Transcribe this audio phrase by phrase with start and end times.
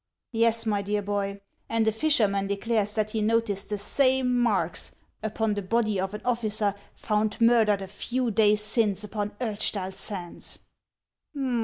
[0.31, 5.53] "Yes, my dear boy; and a fisherman declares that he noticed the same marks upon
[5.53, 10.57] the body of an officer found murdered a few days since upon Urchtal Sands."